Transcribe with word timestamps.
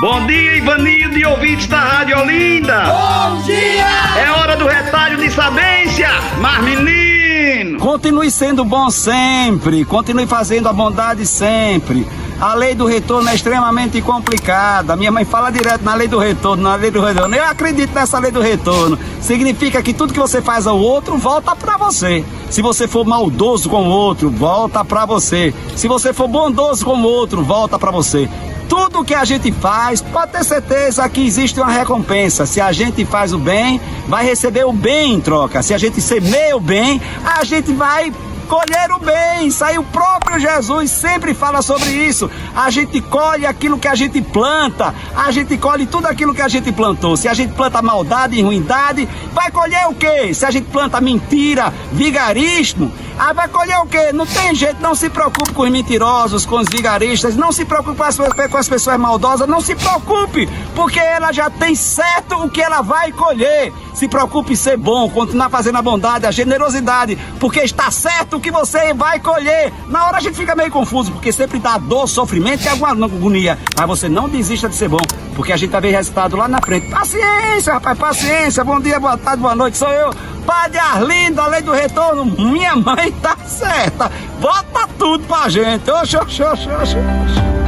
Bom 0.00 0.26
dia, 0.26 0.56
Ivanildo 0.56 1.18
e 1.18 1.26
ouvintes 1.26 1.66
da 1.66 1.78
Rádio 1.78 2.18
Olinda. 2.18 2.84
Bom 2.84 3.42
dia! 3.42 3.84
É 4.18 4.30
hora 4.30 4.56
do 4.56 4.66
retalho 4.66 5.18
de 5.18 5.30
sabência, 5.30 6.08
mas 6.40 6.64
menino. 6.64 7.78
Continue 7.78 8.30
sendo 8.30 8.64
bom 8.64 8.88
sempre, 8.88 9.84
continue 9.84 10.26
fazendo 10.26 10.70
a 10.70 10.72
bondade 10.72 11.26
sempre. 11.26 12.08
A 12.40 12.54
lei 12.54 12.74
do 12.74 12.86
retorno 12.86 13.28
é 13.28 13.34
extremamente 13.34 14.00
complicada. 14.00 14.96
Minha 14.96 15.12
mãe 15.12 15.26
fala 15.26 15.50
direto 15.50 15.84
na 15.84 15.94
lei 15.94 16.08
do 16.08 16.18
retorno, 16.18 16.62
na 16.62 16.76
lei 16.76 16.90
do 16.90 17.02
retorno. 17.02 17.36
Eu 17.36 17.44
acredito 17.44 17.94
nessa 17.94 18.18
lei 18.18 18.30
do 18.30 18.40
retorno. 18.40 18.98
Significa 19.20 19.82
que 19.82 19.92
tudo 19.92 20.14
que 20.14 20.18
você 20.18 20.40
faz 20.40 20.66
ao 20.66 20.78
outro 20.78 21.18
volta 21.18 21.54
para 21.54 21.76
você. 21.76 22.24
Se 22.48 22.62
você 22.62 22.88
for 22.88 23.04
maldoso 23.04 23.68
com 23.68 23.86
o 23.86 23.90
outro, 23.90 24.30
volta 24.30 24.82
para 24.82 25.04
você. 25.04 25.52
Se 25.76 25.86
você 25.86 26.14
for 26.14 26.26
bondoso 26.26 26.86
com 26.86 26.96
o 26.96 27.02
outro, 27.02 27.44
volta 27.44 27.78
para 27.78 27.90
você. 27.90 28.26
Tudo 28.70 29.04
que 29.04 29.14
a 29.14 29.24
gente 29.24 29.50
faz, 29.50 30.00
pode 30.00 30.30
ter 30.30 30.44
certeza 30.44 31.08
que 31.08 31.26
existe 31.26 31.58
uma 31.58 31.72
recompensa. 31.72 32.46
Se 32.46 32.60
a 32.60 32.70
gente 32.70 33.04
faz 33.04 33.32
o 33.32 33.38
bem, 33.38 33.80
vai 34.06 34.24
receber 34.24 34.64
o 34.64 34.72
bem 34.72 35.14
em 35.14 35.20
troca. 35.20 35.60
Se 35.60 35.74
a 35.74 35.78
gente 35.78 36.00
semeia 36.00 36.56
o 36.56 36.60
bem, 36.60 37.02
a 37.24 37.42
gente 37.42 37.72
vai 37.72 38.12
colher 38.46 38.92
o 38.92 39.00
bem. 39.00 39.48
Isso 39.48 39.64
aí 39.64 39.76
o 39.76 39.82
próprio 39.82 40.38
Jesus 40.38 40.88
sempre 40.90 41.34
fala 41.34 41.62
sobre 41.62 41.90
isso. 41.90 42.30
A 42.54 42.70
gente 42.70 43.00
colhe 43.00 43.44
aquilo 43.44 43.76
que 43.76 43.88
a 43.88 43.94
gente 43.96 44.22
planta. 44.22 44.94
A 45.16 45.32
gente 45.32 45.58
colhe 45.58 45.84
tudo 45.84 46.06
aquilo 46.06 46.32
que 46.32 46.42
a 46.42 46.48
gente 46.48 46.70
plantou. 46.70 47.16
Se 47.16 47.26
a 47.26 47.34
gente 47.34 47.52
planta 47.54 47.82
maldade 47.82 48.36
e 48.36 48.42
ruindade, 48.42 49.08
vai 49.32 49.50
colher 49.50 49.88
o 49.88 49.94
quê? 49.94 50.32
Se 50.32 50.46
a 50.46 50.50
gente 50.52 50.66
planta 50.66 51.00
mentira, 51.00 51.74
vigarismo, 51.92 52.92
ah, 53.18 53.32
vai 53.32 53.48
colher 53.48 53.78
o 53.78 53.86
quê? 53.86 54.12
Não 54.12 54.26
tem 54.26 54.54
jeito, 54.54 54.80
não 54.80 54.94
se 54.94 55.10
preocupe 55.10 55.52
com 55.52 55.62
os 55.62 55.70
mentirosos, 55.70 56.46
com 56.46 56.56
os 56.56 56.68
vigaristas, 56.68 57.36
não 57.36 57.52
se 57.52 57.64
preocupe 57.64 57.96
com 57.96 58.02
as, 58.02 58.16
com 58.16 58.56
as 58.56 58.68
pessoas 58.68 58.98
maldosas, 58.98 59.48
não 59.48 59.60
se 59.60 59.74
preocupe, 59.74 60.48
porque 60.74 60.98
ela 60.98 61.32
já 61.32 61.50
tem 61.50 61.74
certo 61.74 62.34
o 62.36 62.50
que 62.50 62.60
ela 62.60 62.82
vai 62.82 63.12
colher. 63.12 63.72
Se 63.94 64.08
preocupe 64.08 64.52
em 64.52 64.56
ser 64.56 64.76
bom, 64.76 65.10
continuar 65.10 65.50
fazendo 65.50 65.76
a 65.76 65.82
bondade, 65.82 66.26
a 66.26 66.30
generosidade, 66.30 67.18
porque 67.38 67.60
está 67.60 67.90
certo 67.90 68.36
o 68.36 68.40
que 68.40 68.50
você 68.50 68.94
vai 68.94 69.20
colher. 69.20 69.72
Na 69.88 70.06
hora 70.06 70.16
a 70.16 70.20
gente 70.20 70.36
fica 70.36 70.54
meio 70.54 70.70
confuso, 70.70 71.12
porque 71.12 71.32
sempre 71.32 71.58
dá 71.58 71.76
dor, 71.76 72.08
sofrimento 72.08 72.64
e 72.64 72.68
alguma 72.68 72.92
agonia. 72.92 73.58
Mas 73.76 73.86
você 73.86 74.08
não 74.08 74.28
desista 74.28 74.68
de 74.68 74.74
ser 74.74 74.88
bom, 74.88 75.00
porque 75.36 75.52
a 75.52 75.56
gente 75.56 75.70
vai 75.70 75.80
ver 75.80 75.90
resultado 75.90 76.36
lá 76.36 76.48
na 76.48 76.60
frente. 76.60 76.88
Paciência, 76.88 77.74
rapaz, 77.74 77.98
paciência. 77.98 78.64
Bom 78.64 78.80
dia, 78.80 78.98
boa 78.98 79.18
tarde, 79.18 79.42
boa 79.42 79.54
noite. 79.54 79.76
Sou 79.76 79.88
eu, 79.88 80.10
Padre 80.40 80.78
Arlindo, 80.78 81.40
além 81.40 81.62
do 81.62 81.72
retorno. 81.72 82.24
Minha 82.24 82.76
mãe 82.76 83.12
tá 83.12 83.36
certa. 83.46 84.10
Bota 84.40 84.88
tudo 84.98 85.24
pra 85.26 85.48
gente. 85.48 85.90
Oxe, 85.90 86.16
oxe, 86.16 86.42
oxe, 86.42 86.68
oxe. 86.68 87.59